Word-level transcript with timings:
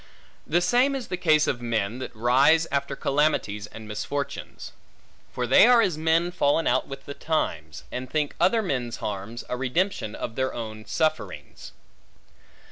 The 0.47 0.61
same 0.61 0.95
is 0.95 1.09
the 1.09 1.15
case 1.15 1.45
of 1.45 1.61
men, 1.61 1.99
that 1.99 2.15
rise 2.15 2.65
after 2.71 2.95
calamities 2.95 3.67
and 3.67 3.87
misfortunes. 3.87 4.71
For 5.31 5.45
they 5.45 5.67
are 5.67 5.79
as 5.79 5.95
men 5.95 6.31
fallen 6.31 6.65
out 6.65 6.87
with 6.87 7.05
the 7.05 7.13
times; 7.13 7.83
and 7.91 8.09
think 8.09 8.33
other 8.39 8.63
men's 8.63 8.95
harms, 8.95 9.43
a 9.47 9.55
redemption 9.55 10.15
of 10.15 10.33
their 10.33 10.55
own 10.55 10.85
sufferings. 10.87 11.71